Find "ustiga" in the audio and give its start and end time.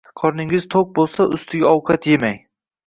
1.39-1.71